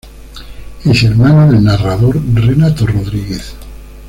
Es 0.83 1.03
hermana 1.03 1.45
del 1.45 1.63
narrador 1.63 2.19
Renato 2.33 2.87
Rodríguez. 2.87 3.53